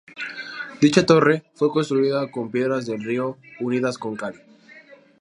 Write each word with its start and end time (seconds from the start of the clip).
Dicha 0.81 1.05
torre 1.05 1.43
fue 1.53 1.69
construida 1.71 2.31
con 2.31 2.49
piedras 2.49 2.87
del 2.87 3.03
río 3.03 3.37
unidas 3.59 3.99
con 3.99 4.15
cal. 4.15 4.33